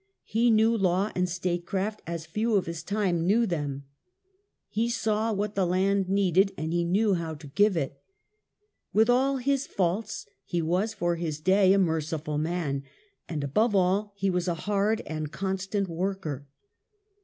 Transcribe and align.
He 0.25 0.49
knew 0.49 0.75
law 0.75 1.11
and 1.13 1.29
statecraft 1.29 2.01
as 2.07 2.25
few 2.25 2.55
of 2.55 2.65
his 2.65 2.81
time 2.81 3.27
knew 3.27 3.45
them. 3.45 3.83
He 4.67 4.89
saw 4.89 5.31
what 5.31 5.53
the 5.53 5.63
land 5.67 6.09
needed, 6.09 6.53
and 6.57 6.73
he 6.73 6.83
knew 6.83 7.13
how 7.13 7.35
to 7.35 7.45
give 7.45 7.77
it. 7.77 8.01
With 8.93 9.11
all 9.11 9.37
his 9.37 9.67
faults 9.67 10.25
he 10.43 10.59
was, 10.59 10.95
for 10.95 11.17
his 11.17 11.39
day, 11.39 11.71
a 11.73 11.77
merciful 11.77 12.39
man. 12.39 12.81
And 13.29 13.43
above 13.43 13.75
all, 13.75 14.11
he 14.15 14.31
was 14.31 14.47
a 14.47 14.55
hard 14.65 15.01
and 15.01 15.31
constant 15.31 15.87
worker. 15.87 16.47